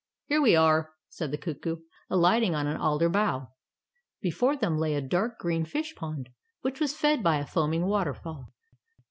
[0.25, 3.49] "Here we are," said the cuckoo, alighting on an alder bough.
[4.19, 6.29] Before them lay a dark green fish pond,
[6.61, 8.51] which was fed by a foaming waterfall.